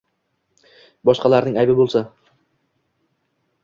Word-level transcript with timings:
Boshqalarning 1.11 1.61
aybi 1.65 1.79
bo’lsa 1.83 2.05